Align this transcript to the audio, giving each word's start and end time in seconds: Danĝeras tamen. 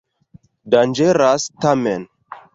Danĝeras 0.75 1.47
tamen. 1.67 2.09